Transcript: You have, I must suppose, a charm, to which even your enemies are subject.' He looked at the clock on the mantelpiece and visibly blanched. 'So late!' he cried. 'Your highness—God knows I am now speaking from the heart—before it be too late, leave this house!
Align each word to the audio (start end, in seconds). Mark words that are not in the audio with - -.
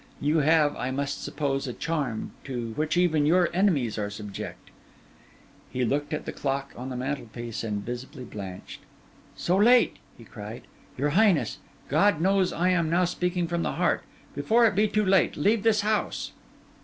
You 0.19 0.39
have, 0.39 0.75
I 0.77 0.89
must 0.89 1.21
suppose, 1.21 1.67
a 1.67 1.73
charm, 1.73 2.31
to 2.45 2.71
which 2.71 2.97
even 2.97 3.27
your 3.27 3.51
enemies 3.53 3.99
are 3.99 4.09
subject.' 4.09 4.71
He 5.69 5.85
looked 5.85 6.11
at 6.11 6.25
the 6.25 6.31
clock 6.31 6.73
on 6.75 6.89
the 6.89 6.95
mantelpiece 6.95 7.63
and 7.63 7.85
visibly 7.85 8.23
blanched. 8.23 8.79
'So 9.35 9.57
late!' 9.57 9.97
he 10.17 10.23
cried. 10.23 10.63
'Your 10.97 11.09
highness—God 11.09 12.19
knows 12.19 12.51
I 12.51 12.69
am 12.69 12.89
now 12.89 13.05
speaking 13.05 13.47
from 13.47 13.61
the 13.61 13.73
heart—before 13.73 14.65
it 14.65 14.73
be 14.73 14.87
too 14.87 15.05
late, 15.05 15.37
leave 15.37 15.61
this 15.61 15.81
house! 15.81 16.31